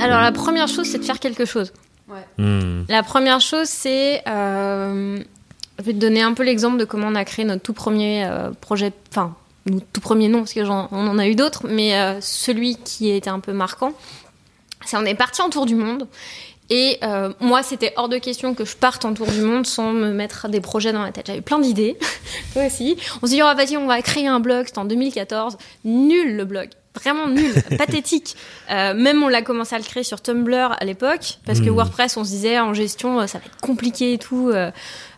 Alors 0.00 0.20
la 0.20 0.32
première 0.32 0.68
chose, 0.68 0.86
c'est 0.86 0.98
de 0.98 1.04
faire 1.04 1.20
quelque 1.20 1.44
chose. 1.44 1.72
Hmm. 2.38 2.82
La 2.88 3.02
première 3.04 3.40
chose, 3.40 3.68
c'est... 3.68 4.22
euh, 4.26 5.18
je 5.80 5.84
vais 5.84 5.92
te 5.92 5.98
donner 5.98 6.22
un 6.22 6.34
peu 6.34 6.42
l'exemple 6.42 6.76
de 6.78 6.84
comment 6.84 7.08
on 7.08 7.14
a 7.14 7.24
créé 7.24 7.44
notre 7.44 7.62
tout 7.62 7.72
premier 7.72 8.24
euh, 8.24 8.50
projet. 8.60 8.92
Enfin, 9.10 9.34
notre 9.66 9.86
tout 9.92 10.00
premier 10.00 10.28
non, 10.28 10.40
parce 10.40 10.52
qu'on 10.52 10.62
en 10.66 11.18
a 11.18 11.26
eu 11.26 11.34
d'autres, 11.34 11.66
mais 11.68 11.96
euh, 11.96 12.20
celui 12.20 12.76
qui 12.76 13.10
été 13.10 13.30
un 13.30 13.40
peu 13.40 13.52
marquant, 13.52 13.92
c'est 14.84 14.96
on 14.96 15.04
est 15.04 15.14
parti 15.14 15.42
en 15.42 15.50
tour 15.50 15.66
du 15.66 15.74
monde. 15.74 16.06
Et 16.72 16.98
euh, 17.02 17.32
moi, 17.40 17.62
c'était 17.64 17.92
hors 17.96 18.08
de 18.08 18.18
question 18.18 18.54
que 18.54 18.64
je 18.64 18.76
parte 18.76 19.04
en 19.04 19.12
tour 19.12 19.26
du 19.26 19.40
monde 19.40 19.66
sans 19.66 19.92
me 19.92 20.12
mettre 20.12 20.48
des 20.48 20.60
projets 20.60 20.92
dans 20.92 21.02
la 21.02 21.10
tête. 21.10 21.26
J'avais 21.26 21.40
plein 21.40 21.58
d'idées, 21.58 21.98
toi 22.52 22.66
aussi. 22.66 22.96
On 23.22 23.26
s'est 23.26 23.34
dit, 23.34 23.42
oh, 23.42 23.52
vas-y, 23.56 23.76
on 23.76 23.86
va 23.86 24.00
créer 24.02 24.28
un 24.28 24.38
blog. 24.38 24.66
C'était 24.66 24.78
en 24.78 24.84
2014. 24.84 25.58
Nul 25.84 26.36
le 26.36 26.44
blog. 26.44 26.68
Vraiment 26.94 27.28
nul, 27.28 27.52
pathétique. 27.78 28.34
Euh, 28.70 28.94
même 28.94 29.22
on 29.22 29.28
l'a 29.28 29.42
commencé 29.42 29.76
à 29.76 29.78
le 29.78 29.84
créer 29.84 30.02
sur 30.02 30.20
Tumblr 30.20 30.76
à 30.78 30.84
l'époque, 30.84 31.38
parce 31.46 31.60
que 31.60 31.66
Mhm. 31.70 31.76
WordPress, 31.76 32.16
on 32.16 32.24
se 32.24 32.30
disait 32.30 32.58
en 32.58 32.74
gestion, 32.74 33.20
euh, 33.20 33.26
ça 33.28 33.38
va 33.38 33.44
être 33.46 33.60
compliqué 33.60 34.12
et 34.14 34.18
tout 34.18 34.50
euh, 34.52 34.72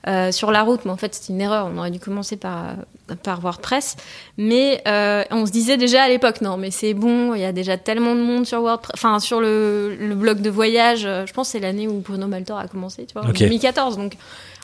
euh, 0.06 0.30
sur 0.32 0.50
la 0.52 0.62
route. 0.62 0.82
Mais 0.84 0.90
en 0.90 0.98
fait, 0.98 1.14
c'était 1.14 1.32
une 1.32 1.40
erreur. 1.40 1.70
On 1.74 1.78
aurait 1.78 1.90
dû 1.90 1.98
commencer 1.98 2.36
par, 2.36 2.74
par 3.22 3.40
WordPress. 3.40 3.96
Mais 4.36 4.82
euh, 4.86 5.24
on 5.30 5.46
se 5.46 5.50
disait 5.50 5.78
déjà 5.78 6.02
à 6.02 6.08
l'époque, 6.10 6.42
non, 6.42 6.58
mais 6.58 6.70
c'est 6.70 6.92
bon, 6.92 7.34
il 7.34 7.40
y 7.40 7.44
a 7.46 7.52
déjà 7.52 7.78
tellement 7.78 8.14
de 8.14 8.20
monde 8.20 8.44
sur 8.46 8.60
WordPress, 8.60 8.92
enfin 8.94 9.18
sur 9.18 9.40
le, 9.40 9.96
le 9.98 10.14
blog 10.14 10.40
de 10.42 10.50
voyage. 10.50 11.06
euh, 11.06 11.24
Je 11.24 11.32
pense 11.32 11.48
que 11.48 11.52
c'est 11.52 11.60
l'année 11.60 11.88
où 11.88 12.00
Bruno 12.00 12.26
Maltor 12.26 12.58
a 12.58 12.68
commencé, 12.68 13.06
tu 13.06 13.14
vois, 13.14 13.22
en 13.22 13.30
Ok. 13.30 13.38
2014. 13.38 13.96
Donc, 13.96 14.12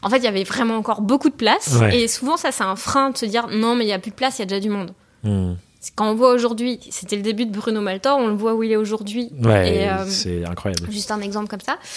en 0.03 0.11
fait, 0.11 0.19
il 0.19 0.25
y 0.25 0.29
avait 0.29 0.45
vraiment 0.45 0.77
encore 0.77 1.01
beaucoup 1.01 1.31
de 1.31 1.35
place. 1.35 1.75
Ouais. 1.81 2.01
Et 2.01 2.07
souvent, 2.09 2.37
ça, 2.37 2.53
c'est 2.53 2.65
un 2.65 2.77
frein 2.77 3.09
de 3.11 3.17
se 3.17 3.25
dire, 3.25 3.47
non, 3.51 3.75
mais 3.77 3.85
il 3.87 3.89
y 3.89 3.93
a 3.95 3.99
plus 3.99 4.11
de 4.11 4.17
place, 4.17 4.39
il 4.39 4.41
y 4.41 4.43
a 4.43 4.47
déjà 4.47 4.61
du 4.61 4.69
monde. 4.69 4.91
Hmm. 5.23 5.55
Quand 5.95 6.11
on 6.11 6.15
voit 6.17 6.33
aujourd'hui, 6.33 6.81
c'était 6.91 7.15
le 7.15 7.23
début 7.23 7.47
de 7.47 7.53
Bruno 7.57 7.81
Maltor, 7.81 8.19
on 8.19 8.27
le 8.27 8.35
voit 8.35 8.55
où 8.55 8.65
il 8.65 8.73
est 8.73 8.77
aujourd'hui. 8.77 9.31
Ouais, 9.45 9.89
euh, 9.89 10.05
c'est 10.09 10.45
incroyable. 10.45 10.91
Juste 10.91 11.11
un 11.13 11.21
exemple 11.21 11.49
comme 11.49 11.61
ça. 11.61 11.79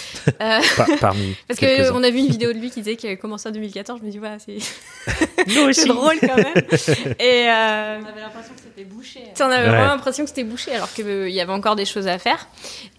Euh, 0.41 0.59
Par- 0.77 0.87
parmi 0.99 1.35
parce 1.47 1.59
qu'on 1.59 2.03
a 2.03 2.09
vu 2.11 2.19
une 2.19 2.27
vidéo 2.27 2.53
de 2.53 2.57
lui 2.59 2.69
qui 2.69 2.79
disait 2.81 2.95
qu'il 2.95 3.09
avait 3.09 3.17
commencé 3.17 3.49
en 3.49 3.51
2014. 3.51 3.99
Je 4.01 4.05
me 4.05 4.11
dis, 4.11 4.17
voilà, 4.19 4.37
c'est 4.39 4.57
drôle 5.87 6.15
quand 6.19 6.35
même. 6.35 6.53
Et 7.19 7.49
euh, 7.49 7.99
On 8.01 8.05
avait 8.07 8.21
l'impression 8.21 8.53
que 8.53 8.61
c'était 8.61 8.83
bouché. 8.83 9.21
on 9.39 9.43
avait 9.45 9.63
Ouais. 9.63 9.69
vraiment 9.69 9.85
l'impression 9.93 10.23
que 10.23 10.29
c'était 10.29 10.43
bouché 10.43 10.71
alors 10.73 10.91
qu'il 10.93 11.29
y 11.29 11.41
avait 11.41 11.51
encore 11.53 11.75
des 11.75 11.85
choses 11.85 12.07
à 12.07 12.17
faire. 12.19 12.47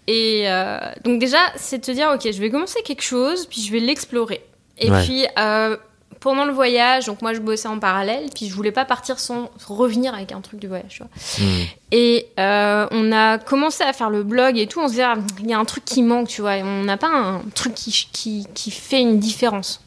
Et 0.07 0.43
euh, 0.47 0.79
donc 1.03 1.19
déjà, 1.19 1.39
c'est 1.55 1.79
de 1.79 1.85
se 1.85 1.91
dire, 1.91 2.11
ok, 2.13 2.29
je 2.31 2.39
vais 2.39 2.49
commencer 2.49 2.81
quelque 2.83 3.03
chose, 3.03 3.45
puis 3.47 3.61
je 3.61 3.71
vais 3.71 3.79
l'explorer. 3.79 4.43
Et 4.77 4.89
Ouais. 4.91 5.03
puis 5.03 5.25
euh, 5.37 5.77
pendant 6.23 6.45
le 6.45 6.53
voyage, 6.53 7.05
donc 7.07 7.21
moi 7.21 7.33
je 7.33 7.39
bossais 7.41 7.67
en 7.67 7.79
parallèle, 7.79 8.29
puis 8.33 8.47
je 8.47 8.53
voulais 8.55 8.71
pas 8.71 8.85
partir 8.85 9.19
sans 9.19 9.51
revenir 9.67 10.13
avec 10.15 10.31
un 10.31 10.39
truc 10.39 10.59
du 10.61 10.67
voyage. 10.67 10.85
Tu 10.89 11.03
vois. 11.03 11.09
Hmm. 11.45 11.63
Et 11.91 12.27
euh, 12.39 12.87
on 12.91 13.11
a 13.11 13.37
commencé 13.37 13.83
à 13.83 13.91
faire 13.91 14.09
le 14.09 14.23
blog 14.23 14.57
et 14.57 14.65
tout. 14.67 14.79
On 14.79 14.85
se 14.87 14.91
disait, 14.93 15.03
ah, 15.03 15.15
il 15.41 15.49
y 15.49 15.53
a 15.53 15.59
un 15.59 15.65
truc 15.65 15.83
qui 15.83 16.01
manque, 16.01 16.29
tu 16.29 16.39
vois. 16.41 16.57
et 16.57 16.63
On 16.63 16.83
n'a 16.83 16.95
pas 16.95 17.09
un 17.09 17.41
truc 17.53 17.73
qui, 17.75 18.07
qui, 18.13 18.47
qui 18.53 18.71
fait 18.71 19.01
une 19.01 19.19
différence. 19.19 19.81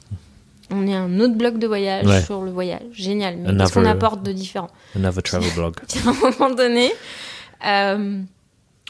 On 0.71 0.87
est 0.87 0.95
un 0.95 1.19
autre 1.21 1.35
blog 1.35 1.59
de 1.59 1.67
voyage 1.67 2.05
Ouais. 2.07 2.21
sur 2.23 2.43
le 2.43 2.51
voyage. 2.51 2.83
Génial. 2.93 3.37
Mais 3.39 3.57
qu'est-ce 3.57 3.73
qu'on 3.73 3.87
apporte 3.87 4.23
de 4.23 4.33
différent 4.33 4.69
Another 4.95 5.23
travel 5.23 5.51
blog. 5.55 5.77
À 6.07 6.11
un 6.11 6.13
moment 6.31 6.55
donné, 6.55 6.93
euh, 7.67 8.21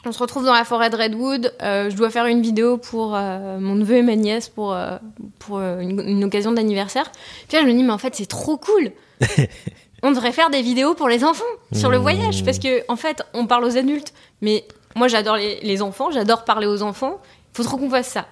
on 0.07 0.11
se 0.11 0.19
retrouve 0.19 0.45
dans 0.45 0.53
la 0.53 0.63
forêt 0.63 0.89
de 0.89 0.95
Redwood. 0.95 1.53
Euh, 1.61 1.89
je 1.89 1.95
dois 1.95 2.09
faire 2.09 2.25
une 2.25 2.41
vidéo 2.41 2.77
pour 2.77 3.13
euh, 3.15 3.59
mon 3.59 3.75
neveu 3.75 3.97
et 3.97 4.01
ma 4.01 4.15
nièce 4.15 4.49
pour, 4.49 4.73
euh, 4.73 4.97
pour 5.39 5.59
une, 5.59 6.01
une 6.01 6.23
occasion 6.23 6.51
d'anniversaire. 6.51 7.11
Puis 7.47 7.57
là, 7.57 7.63
je 7.63 7.67
me 7.67 7.73
dis, 7.73 7.83
mais 7.83 7.91
en 7.91 7.97
fait, 7.97 8.15
c'est 8.15 8.25
trop 8.25 8.57
cool. 8.57 8.91
on 10.03 10.11
devrait 10.11 10.31
faire 10.31 10.49
des 10.49 10.61
vidéos 10.61 10.93
pour 10.93 11.09
les 11.09 11.23
enfants 11.23 11.43
sur 11.73 11.89
le 11.89 11.99
Mmh. 11.99 12.01
voyage. 12.01 12.45
Parce 12.45 12.59
que, 12.59 12.83
en 12.89 12.95
fait, 12.95 13.23
on 13.33 13.45
parle 13.47 13.65
aux 13.65 13.77
adultes. 13.77 14.13
Mais 14.41 14.65
moi, 14.95 15.07
j'adore 15.07 15.35
les, 15.35 15.59
les 15.61 15.81
enfants, 15.81 16.09
j'adore 16.11 16.45
parler 16.45 16.67
aux 16.67 16.81
enfants. 16.83 17.19
Il 17.53 17.57
faut 17.57 17.63
trop 17.63 17.77
qu'on 17.77 17.89
fasse 17.89 18.07
ça. 18.07 18.25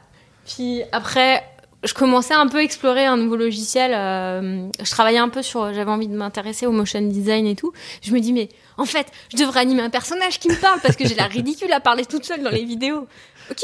Puis 0.45 0.81
après, 0.91 1.43
je 1.83 1.93
commençais 1.93 2.33
un 2.33 2.47
peu 2.47 2.57
à 2.57 2.63
explorer 2.63 3.05
un 3.05 3.17
nouveau 3.17 3.35
logiciel. 3.35 3.91
euh, 3.93 4.67
je 4.83 4.89
travaillais 4.91 5.19
un 5.19 5.29
peu 5.29 5.41
sur. 5.43 5.73
J'avais 5.73 5.91
envie 5.91 6.07
de 6.07 6.15
m'intéresser 6.15 6.65
au 6.65 6.71
motion 6.71 7.01
design 7.01 7.45
et 7.47 7.55
tout. 7.55 7.73
Je 8.01 8.11
me 8.13 8.19
dis, 8.19 8.33
mais 8.33 8.49
en 8.77 8.85
fait, 8.85 9.07
je 9.31 9.37
devrais 9.37 9.59
animer 9.59 9.81
un 9.83 9.89
personnage 9.89 10.39
qui 10.39 10.47
me 10.49 10.55
parle 10.59 10.79
parce 10.81 10.95
que 10.95 11.07
j'ai 11.07 11.15
la 11.15 11.27
ridicule 11.27 11.71
à 11.73 11.79
parler 11.79 12.05
toute 12.05 12.25
seule 12.25 12.41
dans 12.43 12.49
les 12.49 12.65
vidéos. 12.65 13.07
Ok. 13.51 13.63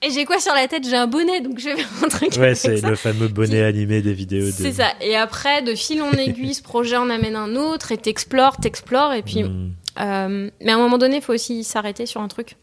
Et 0.00 0.10
j'ai 0.12 0.24
quoi 0.24 0.38
sur 0.38 0.54
la 0.54 0.68
tête? 0.68 0.88
J'ai 0.88 0.94
un 0.96 1.08
bonnet, 1.08 1.40
donc 1.40 1.58
je 1.58 1.64
vais 1.70 1.76
faire 1.76 2.04
un 2.04 2.08
truc. 2.08 2.30
Ouais, 2.38 2.54
c'est 2.54 2.80
le 2.80 2.94
fameux 2.94 3.26
bonnet 3.28 3.62
animé 3.64 4.00
des 4.00 4.12
vidéos 4.12 4.46
de. 4.46 4.50
C'est 4.52 4.72
ça. 4.72 4.92
Et 5.00 5.16
après, 5.16 5.60
de 5.62 5.74
fil 5.74 6.00
en 6.02 6.12
aiguille, 6.12 6.54
ce 6.54 6.62
projet 6.62 6.96
en 6.96 7.10
amène 7.10 7.34
un 7.34 7.56
autre 7.56 7.90
et 7.90 7.96
t'explores, 7.98 8.58
t'explores. 8.58 9.12
Et 9.14 9.22
puis, 9.22 9.42
Hmm. 9.42 9.70
euh, 10.00 10.50
mais 10.60 10.70
à 10.70 10.76
un 10.76 10.78
moment 10.78 10.98
donné, 10.98 11.16
il 11.16 11.22
faut 11.22 11.32
aussi 11.34 11.64
s'arrêter 11.64 12.06
sur 12.06 12.20
un 12.20 12.28
truc. 12.28 12.54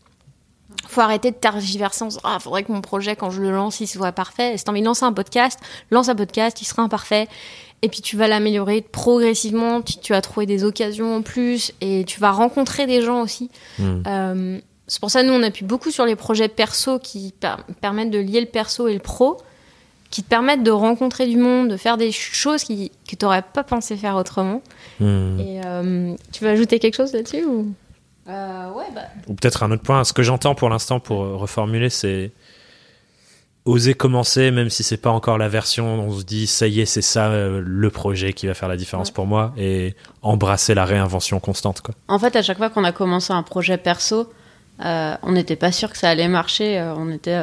Faut 0.88 1.02
arrêter 1.02 1.32
de 1.32 1.36
tergiverser 1.36 2.04
en 2.04 2.10
se 2.10 2.18
disant, 2.18 2.30
ah, 2.30 2.40
faudrait 2.40 2.64
que 2.64 2.72
mon 2.72 2.82
projet, 2.82 3.16
quand 3.16 3.32
je 3.32 3.42
le 3.42 3.52
lance, 3.52 3.80
il 3.80 3.88
soit 3.88 4.12
parfait. 4.12 4.54
Et 4.54 4.58
si 4.58 4.64
t'as 4.64 4.72
envie 4.72 4.82
de 4.82 4.86
lancer 4.86 5.06
un 5.06 5.14
podcast, 5.14 5.60
lance 5.92 6.10
un 6.10 6.16
podcast, 6.16 6.62
il 6.62 6.66
sera 6.66 6.82
imparfait. 6.84 7.28
Et 7.82 7.90
puis 7.90 8.02
tu 8.02 8.18
vas 8.18 8.28
l'améliorer 8.28 8.82
progressivement, 8.82 9.82
tu, 9.82 9.98
tu 9.98 10.14
vas 10.14 10.22
trouver 10.22 10.46
des 10.46 10.64
occasions 10.64 11.18
en 11.18 11.22
plus 11.22 11.72
et 11.82 12.04
tu 12.06 12.20
vas 12.20 12.32
rencontrer 12.32 12.88
des 12.88 13.02
gens 13.02 13.22
aussi. 13.22 13.52
Hmm. 13.78 14.02
Euh, 14.08 14.60
c'est 14.88 15.00
pour 15.00 15.12
ça 15.12 15.24
nous 15.24 15.34
on 15.34 15.44
appuie 15.44 15.66
beaucoup 15.66 15.92
sur 15.92 16.06
les 16.06 16.16
projets 16.16 16.48
perso 16.48 17.00
qui 17.00 17.34
per- 17.40 17.58
permettent 17.82 18.12
de 18.12 18.20
lier 18.20 18.40
le 18.40 18.48
perso 18.48 18.88
et 18.88 18.94
le 18.94 19.00
pro, 19.00 19.38
qui 20.10 20.24
te 20.24 20.30
permettent 20.30 20.64
de 20.64 20.72
rencontrer 20.72 21.28
du 21.28 21.38
monde, 21.38 21.68
de 21.68 21.78
faire 21.78 21.98
des 21.98 22.12
choses 22.12 22.64
qui, 22.64 22.92
que 23.08 23.16
tu 23.16 23.26
n'aurais 23.26 23.42
pas 23.42 23.64
pensé 23.64 23.98
faire 23.98 24.16
autrement. 24.16 24.62
Hmm. 25.00 25.40
Et 25.40 25.62
euh, 25.66 26.16
tu 26.32 26.44
veux 26.44 26.50
ajouter 26.50 26.80
quelque 26.80 26.96
chose 26.96 27.14
là-dessus 27.14 27.44
ou... 27.44 27.72
Euh, 28.28 28.72
ouais, 28.72 28.86
bah. 28.94 29.02
Ou 29.28 29.34
peut-être 29.36 29.64
un 29.64 29.72
autre 29.72 29.84
point. 29.84 30.04
Ce 30.04 30.14
que 30.14 30.24
j'entends 30.24 30.56
pour 30.56 30.70
l'instant, 30.70 31.00
pour 31.00 31.24
euh, 31.24 31.36
reformuler, 31.36 31.90
c'est 31.90 32.32
oser 33.66 33.94
commencer, 33.96 34.52
même 34.52 34.70
si 34.70 34.84
c'est 34.84 34.98
pas 34.98 35.10
encore 35.12 35.38
la 35.38 35.48
version. 35.50 36.00
On 36.00 36.12
se 36.20 36.24
dit, 36.24 36.46
ça 36.48 36.68
y 36.68 36.82
est, 36.82 36.86
c'est 36.86 37.02
ça 37.02 37.28
euh, 37.30 37.62
le 37.66 37.90
projet 37.90 38.34
qui 38.34 38.48
va 38.48 38.54
faire 38.54 38.70
la 38.70 38.78
différence 38.78 39.08
Ouais. 39.10 39.14
pour 39.14 39.26
moi, 39.28 39.54
et 39.58 39.96
embrasser 40.22 40.74
la 40.74 40.86
réinvention 40.86 41.40
constante, 41.40 41.82
quoi. 41.82 41.96
En 42.08 42.20
fait, 42.20 42.36
à 42.36 42.42
chaque 42.42 42.58
fois 42.58 42.70
qu'on 42.70 42.84
a 42.84 42.92
commencé 42.92 43.34
un 43.34 43.44
projet 43.44 43.78
perso, 43.78 44.32
euh, 44.84 45.16
on 45.24 45.32
n'était 45.32 45.56
pas 45.56 45.72
sûr 45.72 45.92
que 45.92 45.98
ça 45.98 46.10
allait 46.10 46.28
marcher. 46.28 46.80
on 46.98 47.10
était. 47.12 47.40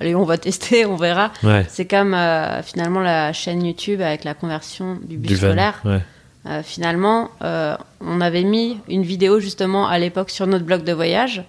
Allez, 0.00 0.14
on 0.14 0.24
va 0.24 0.38
tester, 0.38 0.86
on 0.86 0.94
verra. 0.96 1.32
Ouais. 1.42 1.66
C'est 1.68 1.86
comme 1.86 2.16
finalement 2.62 3.00
la 3.00 3.32
chaîne 3.32 3.64
YouTube 3.64 4.00
avec 4.00 4.22
la 4.24 4.34
conversion 4.34 4.94
du 5.02 5.16
bus 5.16 5.28
Du 5.30 5.34
van. 5.36 5.48
scolaire. 5.48 5.80
Ouais. 5.84 6.00
Euh, 6.46 6.62
finalement, 6.62 7.30
euh, 7.42 7.76
on 8.00 8.20
avait 8.20 8.44
mis 8.44 8.80
une 8.88 9.02
vidéo 9.02 9.40
justement 9.40 9.88
à 9.88 9.98
l'époque 9.98 10.30
sur 10.30 10.46
notre 10.46 10.64
blog 10.64 10.84
de 10.84 10.92
voyage 10.92 11.44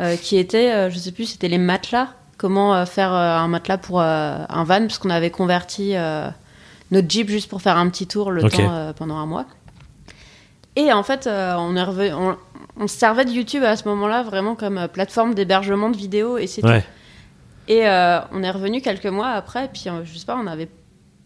euh, 0.00 0.16
qui 0.16 0.36
était, 0.36 0.90
je 0.90 0.98
sais 0.98 1.12
plus, 1.12 1.26
c'était 1.26 1.48
les 1.48 1.58
matelas. 1.58 2.08
Comment 2.36 2.84
faire 2.84 3.12
un 3.12 3.46
matelas 3.46 3.78
pour 3.78 4.00
un 4.00 4.64
van, 4.64 4.80
parce 4.80 4.98
qu'on 4.98 5.10
avait 5.10 5.30
converti 5.30 5.94
notre 6.90 7.08
Jeep 7.08 7.28
juste 7.30 7.48
pour 7.48 7.62
faire 7.62 7.78
un 7.78 7.88
petit 7.88 8.08
tour 8.08 8.32
le 8.32 8.42
temps 8.42 8.92
pendant 8.96 9.16
un 9.16 9.26
mois. 9.26 9.46
Et 10.74 10.92
en 10.92 11.04
fait, 11.04 11.28
on, 11.28 11.76
est 11.76 12.12
on, 12.12 12.36
on 12.76 12.88
se 12.88 12.98
servait 12.98 13.24
de 13.24 13.30
YouTube 13.30 13.62
à 13.62 13.76
ce 13.76 13.86
moment-là 13.88 14.24
vraiment 14.24 14.56
comme 14.56 14.88
plateforme 14.92 15.34
d'hébergement 15.34 15.90
de 15.90 15.96
vidéos 15.96 16.36
et 16.36 16.48
c'est 16.48 16.60
tout. 16.60 16.68
Et 17.68 17.86
on 17.86 18.42
est 18.42 18.50
revenu 18.50 18.82
quelques 18.82 19.06
mois 19.06 19.28
après, 19.28 19.70
puis 19.72 19.86
je 20.04 20.18
sais 20.18 20.26
pas, 20.26 20.36
on 20.36 20.48
avait 20.48 20.68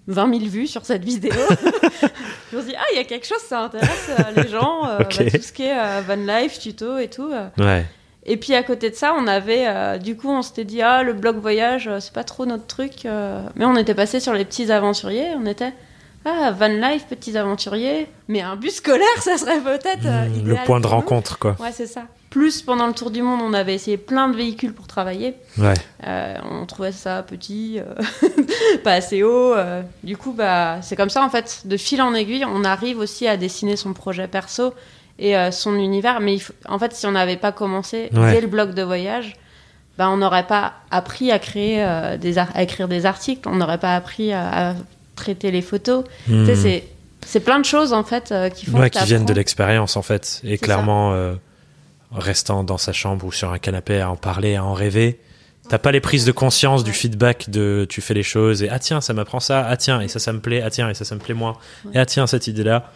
20 0.09 0.39
000 0.41 0.51
vues 0.51 0.67
sur 0.67 0.85
cette 0.85 1.05
vidéo. 1.05 1.33
je 2.53 2.57
me 2.57 2.63
suis 2.63 2.71
dit, 2.71 2.77
ah, 2.79 2.85
il 2.93 2.97
y 2.97 3.01
a 3.01 3.05
quelque 3.05 3.27
chose, 3.27 3.41
ça 3.41 3.61
intéresse 3.63 4.11
euh, 4.11 4.43
les 4.43 4.49
gens, 4.49 4.87
euh, 4.87 4.99
bah, 4.99 5.05
tout 5.05 5.43
ce 5.43 5.53
qui 5.53 5.65
est 5.65 5.79
euh, 5.79 6.01
van 6.07 6.17
life, 6.17 6.59
tuto 6.59 6.99
et 6.99 7.09
tout. 7.09 7.31
euh. 7.33 7.49
Ouais. 7.59 7.85
Et 8.25 8.37
puis 8.37 8.55
à 8.55 8.63
côté 8.63 8.91
de 8.91 8.95
ça, 8.95 9.15
on 9.19 9.27
avait, 9.27 9.99
du 10.01 10.15
coup, 10.17 10.29
on 10.31 10.43
s'était 10.43 10.65
dit, 10.65 10.83
ah, 10.83 11.03
le 11.03 11.15
blog 11.15 11.37
voyage, 11.37 11.89
c'est 12.01 12.13
pas 12.13 12.25
trop 12.25 12.45
notre 12.45 12.67
truc. 12.67 13.07
Mais 13.55 13.65
on 13.65 13.75
était 13.75 13.95
passé 13.95 14.21
sur 14.21 14.35
les 14.35 14.45
petits 14.45 14.71
aventuriers, 14.71 15.29
on 15.37 15.47
était, 15.47 15.73
ah, 16.25 16.51
van 16.51 16.69
life, 16.69 17.07
petits 17.09 17.37
aventuriers, 17.39 18.07
mais 18.29 18.41
un 18.43 18.57
bus 18.57 18.77
scolaire, 18.77 19.07
ça 19.21 19.39
serait 19.39 19.61
peut-être 19.61 20.05
euh, 20.07 20.27
le 20.45 20.57
point 20.67 20.81
de 20.81 20.87
rencontre, 20.87 21.39
quoi. 21.39 21.57
Ouais, 21.61 21.73
c'est 21.73 21.87
ça. 21.87 22.03
Plus 22.31 22.61
pendant 22.61 22.87
le 22.87 22.93
tour 22.93 23.11
du 23.11 23.23
monde, 23.23 23.41
on 23.43 23.55
avait 23.55 23.75
essayé 23.75 23.97
plein 23.97 24.29
de 24.29 24.37
véhicules 24.37 24.75
pour 24.75 24.87
travailler. 24.87 25.35
Ouais. 25.57 25.73
Euh, 26.07 26.35
on 26.51 26.67
trouvait 26.67 26.93
ça 26.93 27.23
petit, 27.23 27.79
euh, 27.81 27.95
pas 28.85 28.93
assez 28.93 29.23
haut. 29.23 29.55
Du 30.05 30.17
coup, 30.19 30.33
bah, 30.33 30.79
c'est 30.83 30.97
comme 30.97 31.09
ça, 31.11 31.23
en 31.25 31.31
fait, 31.31 31.63
de 31.65 31.77
fil 31.77 32.03
en 32.03 32.13
aiguille, 32.15 32.45
on 32.45 32.65
arrive 32.65 32.99
aussi 32.99 33.27
à 33.27 33.37
dessiner 33.39 33.77
son 33.77 33.95
projet 33.95 34.29
perso 34.29 34.75
et 35.19 35.35
son 35.51 35.75
univers. 35.77 36.21
Mais 36.21 36.35
il 36.35 36.41
faut- 36.41 36.53
en 36.69 36.79
fait, 36.79 36.93
si 36.95 37.07
on 37.07 37.13
n'avait 37.13 37.37
pas 37.39 37.51
commencé 37.53 38.11
Ouais. 38.13 38.33
dès 38.33 38.41
le 38.43 38.47
blog 38.47 38.75
de 38.75 38.83
voyage, 38.83 39.35
bah, 39.97 40.11
on 40.11 40.19
n'aurait 40.19 40.47
pas 40.47 40.75
appris 40.91 41.33
à 41.33 41.39
créer 41.41 41.83
euh, 41.83 42.17
des 42.19 42.39
à 42.39 42.47
écrire 42.63 42.87
des 42.89 43.05
articles, 43.07 43.49
on 43.49 43.57
n'aurait 43.57 43.79
pas 43.79 43.97
appris 43.97 44.33
à, 44.33 44.71
à 44.71 44.75
traiter 45.19 45.51
les 45.51 45.63
photos. 45.63 46.05
Tu 46.27 46.47
sais, 46.47 46.85
c'est 47.27 47.41
plein 47.41 47.59
de 47.59 47.65
choses 47.65 47.93
en 47.93 48.05
fait 48.05 48.33
euh, 48.33 48.49
qui 48.49 48.67
font 48.67 48.79
Ouais, 48.79 48.91
que 48.91 48.99
qui 48.99 49.05
viennent 49.05 49.27
de 49.27 49.35
l'expérience, 49.35 49.97
en 49.97 50.03
fait. 50.03 50.41
Et 50.45 50.57
clairement, 50.57 51.13
euh, 51.13 51.35
restant 52.13 52.65
dans 52.65 52.79
sa 52.79 52.93
chambre 52.93 53.27
ou 53.27 53.33
sur 53.33 53.53
un 53.53 53.59
canapé 53.59 54.01
à 54.01 54.11
en 54.11 54.17
parler, 54.17 54.57
à 54.57 54.65
en 54.65 54.73
rêver, 54.73 55.19
t'as 55.69 55.79
pas 55.79 55.93
les 55.93 56.01
prises 56.01 56.25
de 56.25 56.33
conscience 56.33 56.85
du 56.85 56.93
feedback 56.93 57.51
de 57.51 57.87
tu 57.89 58.01
fais 58.01 58.15
les 58.15 58.23
choses 58.23 58.63
et 58.63 58.69
ah 58.71 58.79
tiens, 58.79 59.01
ça 59.01 59.13
m'apprend 59.13 59.41
ça, 59.41 59.67
ah 59.69 59.77
tiens, 59.77 60.01
et 60.01 60.09
ça, 60.09 60.19
ça 60.19 60.33
me 60.33 60.41
plaît, 60.41 60.63
ah 60.65 60.71
tiens, 60.71 60.89
et 60.89 60.95
ça, 60.95 61.05
ça 61.05 61.15
me 61.15 61.21
plaît 61.21 61.35
moins, 61.35 61.57
et 61.93 61.99
ah 61.99 62.07
tiens, 62.07 62.27
cette 62.27 62.47
idée-là. 62.47 62.91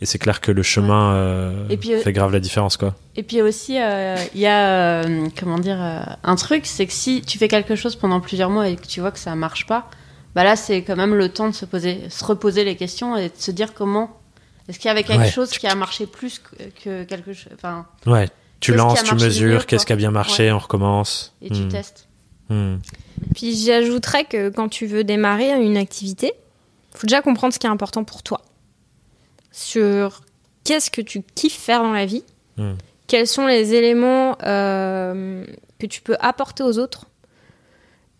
Et 0.00 0.06
c'est 0.06 0.18
clair 0.18 0.40
que 0.40 0.50
le 0.50 0.64
chemin 0.64 1.14
euh, 1.14 1.68
Et 1.70 1.76
puis, 1.76 1.94
euh, 1.94 2.00
fait 2.00 2.12
grave 2.12 2.32
la 2.32 2.40
différence, 2.40 2.76
quoi. 2.76 2.96
Et 3.14 3.22
puis 3.22 3.40
aussi, 3.40 3.80
euh, 3.80 4.16
il 4.34 4.40
y 4.40 4.46
a, 4.46 5.04
euh, 5.04 5.28
comment 5.38 5.60
dire, 5.60 5.78
un 6.24 6.34
truc, 6.34 6.66
c'est 6.66 6.86
que 6.86 6.92
si 6.92 7.22
tu 7.22 7.38
fais 7.38 7.46
quelque 7.46 7.76
chose 7.76 7.94
pendant 7.94 8.18
plusieurs 8.18 8.50
mois 8.50 8.68
et 8.68 8.74
que 8.74 8.86
tu 8.86 9.00
vois 9.00 9.12
que 9.12 9.20
ça 9.20 9.36
marche 9.36 9.64
pas, 9.66 9.88
bah 10.34 10.44
là, 10.44 10.56
c'est 10.56 10.82
quand 10.82 10.96
même 10.96 11.14
le 11.14 11.28
temps 11.28 11.48
de 11.48 11.54
se 11.54 11.64
poser, 11.64 12.08
se 12.10 12.24
reposer 12.24 12.64
les 12.64 12.76
questions 12.76 13.16
et 13.16 13.28
de 13.28 13.34
se 13.36 13.50
dire 13.50 13.74
comment. 13.74 14.18
Est-ce 14.68 14.78
qu'il 14.78 14.88
y 14.88 14.90
avait 14.90 15.02
quelque 15.04 15.22
Ouais. 15.22 15.30
chose 15.30 15.50
qui 15.50 15.66
a 15.66 15.74
marché 15.74 16.06
plus 16.06 16.38
que, 16.38 16.54
que 16.84 17.04
quelque 17.04 17.32
chose, 17.32 17.52
enfin, 17.54 17.86
Ouais. 18.06 18.28
Tu 18.60 18.72
lances, 18.74 19.02
tu 19.02 19.14
mesures, 19.16 19.66
qu'est-ce 19.66 19.84
qui 19.84 19.92
a 19.92 19.96
bien 19.96 20.12
marché, 20.12 20.44
Ouais. 20.44 20.52
on 20.52 20.58
recommence. 20.58 21.34
et 21.42 21.50
tu 21.50 21.62
Hmm. 21.62 21.68
testes. 21.68 22.06
Hmm. 22.48 22.76
Puis 23.34 23.56
j'ajouterais 23.56 24.24
que 24.24 24.50
quand 24.50 24.68
tu 24.68 24.86
veux 24.86 25.02
démarrer 25.04 25.50
une 25.60 25.76
activité, 25.76 26.32
faut 26.94 27.06
déjà 27.06 27.22
comprendre 27.22 27.52
ce 27.52 27.58
qui 27.58 27.66
est 27.66 27.70
important 27.70 28.04
pour 28.04 28.22
toi. 28.22 28.40
Sur 29.50 30.22
qu'est-ce 30.64 30.90
que 30.90 31.00
tu 31.00 31.22
kiffes 31.34 31.58
faire 31.58 31.82
dans 31.82 31.92
la 31.92 32.06
vie, 32.06 32.24
Mm. 32.56 32.72
quels 33.06 33.26
sont 33.26 33.46
les 33.46 33.74
éléments 33.74 34.36
euh, 34.44 35.44
que 35.78 35.86
tu 35.86 36.00
peux 36.02 36.16
apporter 36.20 36.62
aux 36.62 36.78
autres. 36.78 37.06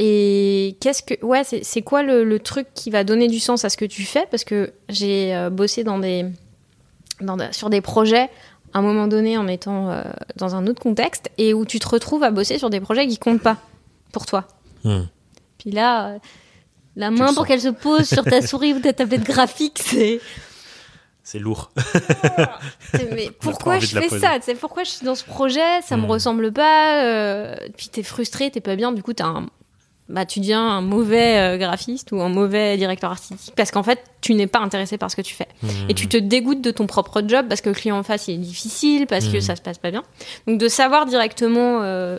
Et 0.04 0.76
qu'est-ce 0.81 1.00
que 1.04 1.14
ouais 1.25 1.44
c'est 1.44 1.62
c'est 1.62 1.82
quoi 1.82 2.02
le, 2.02 2.25
le 2.25 2.38
truc 2.40 2.66
qui 2.75 2.90
va 2.90 3.04
donner 3.04 3.28
du 3.28 3.38
sens 3.38 3.64
à 3.64 3.69
ce 3.69 3.76
que 3.76 3.84
tu 3.84 4.02
fais? 4.02 4.26
Parce 4.32 4.43
que 4.43 4.72
j'ai 4.88 5.32
euh, 5.32 5.49
bossé 5.49 5.84
dans 5.84 6.00
des, 6.00 6.26
dans 7.20 7.37
sur 7.52 7.70
des 7.70 7.81
projets 7.81 8.28
à 8.75 8.78
un 8.81 8.82
moment 8.82 9.06
donné 9.06 9.38
en 9.38 9.46
étant 9.46 9.90
euh, 9.90 10.02
dans 10.37 10.56
un 10.56 10.66
autre 10.66 10.82
contexte 10.82 11.31
et 11.38 11.54
où 11.54 11.64
tu 11.64 11.78
te 11.78 11.88
retrouves 11.88 12.25
à 12.25 12.32
bosser 12.32 12.58
sur 12.58 12.69
des 12.69 12.81
projets 12.81 13.06
qui 13.06 13.19
comptent 13.19 13.43
pas 13.43 13.58
pour 14.12 14.26
toi 14.26 14.49
Hmm. 14.84 15.02
puis 15.58 15.70
là, 15.70 16.08
euh, 16.08 16.19
la 16.96 17.12
main 17.12 17.32
pour 17.34 17.46
qu'elle 17.46 17.60
se 17.60 17.69
pose 17.69 18.08
sur 18.08 18.25
ta 18.25 18.43
souris 18.46 18.72
ou 18.75 18.81
ta 18.81 18.93
tablette 18.93 19.22
graphique, 19.22 19.78
c'est. 19.81 20.20
C'est 21.22 21.38
lourd. 21.38 21.70
c'est- 22.93 23.08
Mais 23.14 23.31
pourquoi 23.38 23.78
je 23.78 23.87
fais 23.96 24.08
ça? 24.08 24.40
Sais, 24.40 24.56
Pourquoi 24.56 24.82
je 24.82 24.90
suis 24.90 25.06
dans 25.06 25.14
ce 25.14 25.22
projet? 25.25 25.81
Ça 25.82 25.96
me 25.96 26.02
Mm. 26.02 26.10
ressemble 26.10 26.52
pas. 26.52 27.04
euh, 27.04 27.54
Puis 27.76 27.90
t'es 27.90 28.02
frustré, 28.02 28.50
t'es 28.50 28.60
pas 28.60 28.75
bien. 28.75 28.90
Du 28.90 29.04
coup, 29.04 29.12
t'as 29.12 29.26
un. 29.26 29.46
Bah, 30.12 30.26
tu 30.26 30.41
deviens 30.41 30.61
un 30.62 30.81
mauvais 30.82 31.38
euh, 31.38 31.56
graphiste 31.56 32.12
ou 32.12 32.20
un 32.20 32.29
mauvais 32.29 32.76
directeur 32.76 33.11
artistique 33.11 33.55
parce 33.56 33.70
qu'en 33.70 33.82
fait, 33.82 33.99
tu 34.20 34.35
n'es 34.35 34.47
pas 34.47 34.59
intéressé 34.61 34.99
par 34.99 35.11
ce 35.11 35.17
que 35.17 35.23
tu 35.23 35.35
fais. 35.35 35.49
Hmm. 35.62 35.69
Et 35.88 35.94
tu 35.94 36.06
te 36.06 36.17
dégoûtes 36.19 36.61
de 36.61 36.70
ton 36.70 36.87
propre 36.87 37.23
job 37.26 37.47
parce 37.49 37.61
que 37.62 37.70
le 37.70 37.75
client 37.75 37.97
en 37.99 38.03
face 38.03 38.29
il 38.29 38.35
est 38.35 38.38
difficile, 38.38 39.06
parce 39.06 39.26
que 39.26 39.37
Mhm. 39.37 39.41
ça 39.41 39.56
se 39.56 39.62
passe 39.62 39.79
pas 39.79 39.91
bien. 39.91 40.03
Donc 40.47 40.59
de 40.61 40.69
savoir 40.69 41.06
directement 41.06 41.81
euh, 41.82 42.19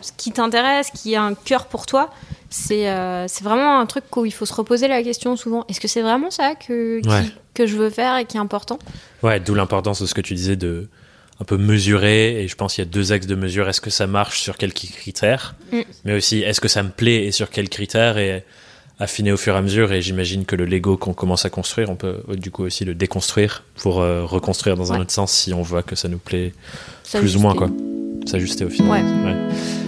ce 0.00 0.10
qui 0.16 0.32
t'intéresse, 0.32 0.90
qui 0.90 1.14
a 1.14 1.22
un 1.22 1.34
cœur 1.34 1.66
pour 1.66 1.86
toi, 1.86 2.10
c'est 2.50 2.88
euh, 2.90 3.26
c'est 3.28 3.44
vraiment 3.44 3.78
un 3.78 3.86
truc 3.86 4.04
où 4.16 4.26
il 4.26 4.32
faut 4.32 4.44
se 4.44 4.52
reposer 4.54 4.88
la 4.88 5.02
question 5.02 5.36
souvent. 5.36 5.64
Est-ce 5.68 5.80
que 5.80 5.88
c'est 5.88 6.02
vraiment 6.02 6.30
ça 6.32 6.54
que, 6.56 7.00
qui- 7.00 7.08
Ouais. 7.08 7.22
que 7.54 7.66
je 7.66 7.76
veux 7.76 7.90
faire 7.90 8.16
et 8.18 8.24
qui 8.24 8.36
est 8.36 8.40
important? 8.40 8.78
Ouais, 9.22 9.38
d'où 9.40 9.54
l'importance 9.54 10.02
de 10.02 10.06
ce 10.06 10.14
que 10.14 10.20
tu 10.20 10.34
disais 10.34 10.56
de 10.56 10.88
un 11.40 11.44
peu 11.44 11.56
mesurer. 11.56 12.42
Et 12.42 12.48
je 12.48 12.54
pense 12.56 12.74
qu'il 12.74 12.84
y 12.84 12.86
a 12.86 12.90
deux 12.90 13.12
axes 13.12 13.26
de 13.26 13.34
mesure. 13.34 13.68
Est-ce 13.68 13.80
que 13.80 13.90
ça 13.90 14.06
marche 14.06 14.40
sur 14.40 14.56
quels 14.56 14.72
critères 14.72 15.54
Mm. 15.72 15.80
Mais 16.04 16.14
aussi, 16.14 16.40
est-ce 16.42 16.60
que 16.60 16.68
ça 16.68 16.82
me 16.82 16.90
plaît 16.90 17.24
et 17.24 17.32
sur 17.32 17.50
quels 17.50 17.68
critères 17.68 18.18
Et 18.18 18.44
affiner 19.00 19.32
au 19.32 19.36
fur 19.36 19.54
et 19.54 19.56
à 19.58 19.62
mesure. 19.62 19.92
Et 19.92 20.00
j'imagine 20.02 20.44
que 20.44 20.54
le 20.54 20.64
Lego 20.66 20.96
qu'on 20.96 21.14
commence 21.14 21.44
à 21.44 21.50
construire, 21.50 21.90
on 21.90 21.96
peut 21.96 22.18
du 22.36 22.50
coup 22.52 22.62
aussi 22.64 22.84
le 22.84 22.94
déconstruire 22.94 23.64
pour 23.76 24.00
euh, 24.00 24.24
reconstruire 24.24 24.76
dans 24.76 24.92
un 24.92 24.96
Ouais. 24.96 25.00
autre 25.02 25.10
sens 25.10 25.32
si 25.32 25.52
on 25.52 25.62
voit 25.62 25.82
que 25.82 25.96
ça 25.96 26.06
nous 26.08 26.18
plaît 26.18 26.52
plus 27.12 27.34
ou 27.36 27.40
moins, 27.40 27.54
quoi. 27.56 27.68
S'ajuster 28.26 28.64
au 28.64 28.70
final. 28.70 29.04
Ouais. 29.04 29.83